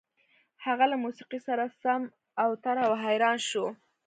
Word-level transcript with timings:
هغه 0.65 0.85
له 0.91 0.95
موسيقۍ 1.03 1.39
سره 1.47 1.63
سم 1.81 2.01
اوتر 2.43 2.75
او 2.85 2.91
حيران 3.03 3.37
شو. 3.49 3.65